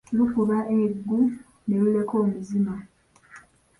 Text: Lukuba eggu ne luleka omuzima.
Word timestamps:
Lukuba 0.17 0.57
eggu 0.83 1.19
ne 1.65 1.75
luleka 1.81 2.13
omuzima. 2.23 2.73